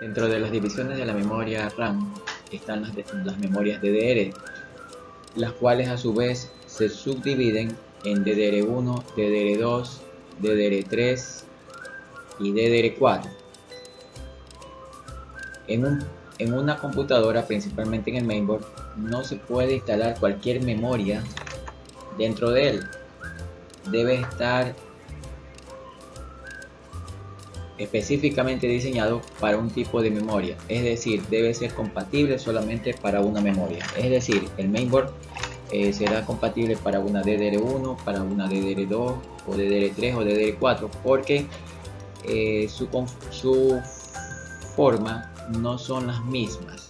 Dentro 0.00 0.28
de 0.28 0.40
las 0.40 0.50
divisiones 0.50 0.98
de 0.98 1.04
la 1.04 1.12
memoria 1.12 1.68
RAM 1.76 2.14
están 2.50 2.82
las, 2.82 2.92
las 3.24 3.38
memorias 3.38 3.80
DDR, 3.80 4.34
las 5.36 5.52
cuales 5.52 5.88
a 5.88 5.96
su 5.96 6.14
vez 6.14 6.50
se 6.66 6.88
subdividen 6.88 7.76
en 8.04 8.24
DDR1, 8.24 9.04
DDR2, 9.16 9.88
DDR3 10.42 11.42
y 12.40 12.52
DDR4. 12.52 13.28
En, 15.68 16.04
en 16.38 16.52
una 16.54 16.78
computadora, 16.78 17.46
principalmente 17.46 18.10
en 18.10 18.16
el 18.16 18.24
mainboard, 18.24 18.64
no 18.96 19.22
se 19.22 19.36
puede 19.36 19.74
instalar 19.74 20.18
cualquier 20.18 20.62
memoria 20.62 21.22
dentro 22.18 22.50
de 22.50 22.70
él. 22.70 22.80
Debe 23.90 24.20
estar 24.20 24.74
específicamente 27.80 28.66
diseñado 28.66 29.22
para 29.40 29.56
un 29.56 29.70
tipo 29.70 30.02
de 30.02 30.10
memoria, 30.10 30.56
es 30.68 30.84
decir, 30.84 31.22
debe 31.30 31.54
ser 31.54 31.72
compatible 31.72 32.38
solamente 32.38 32.94
para 32.94 33.20
una 33.20 33.40
memoria. 33.40 33.84
Es 33.96 34.10
decir, 34.10 34.48
el 34.58 34.68
mainboard 34.68 35.10
eh, 35.72 35.92
será 35.92 36.24
compatible 36.26 36.76
para 36.76 37.00
una 37.00 37.22
DDR1, 37.22 37.96
para 38.04 38.22
una 38.22 38.48
DDR2 38.48 39.16
o 39.46 39.54
DDR3 39.54 40.14
o 40.14 40.24
DDR4 40.24 40.90
porque 41.02 41.46
eh, 42.24 42.68
su, 42.68 42.88
su 43.30 43.80
forma 44.76 45.32
no 45.58 45.78
son 45.78 46.06
las 46.06 46.22
mismas 46.24 46.89